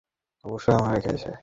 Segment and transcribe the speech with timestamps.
[0.45, 1.31] অবশ্যই মারা খেয়েছে।